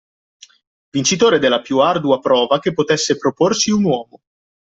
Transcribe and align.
Vincitore 0.89 1.37
della 1.37 1.61
più 1.61 1.77
ardua 1.77 2.17
prova 2.19 2.57
che 2.57 2.73
potesse 2.73 3.17
proporsi 3.17 3.69
un 3.69 3.83
uomo! 3.83 4.21